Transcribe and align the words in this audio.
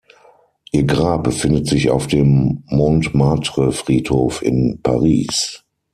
Ihr 0.71 0.85
Grab 0.85 1.25
befindet 1.25 1.67
sich 1.67 1.91
auf 1.91 2.07
dem 2.07 2.63
Montmartre-Friedhof 2.65 4.41
in 4.41 4.79
Paris. 4.81 5.63